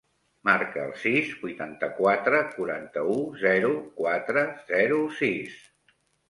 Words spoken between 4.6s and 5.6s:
zero, sis.